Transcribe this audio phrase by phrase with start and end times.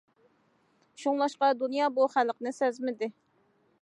[1.03, 3.15] شۇڭلاشقا دۇنيا بۇ خەلقنى سەزمىدى.